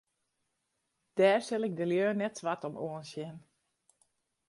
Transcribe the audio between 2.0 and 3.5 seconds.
net swart om oansjen.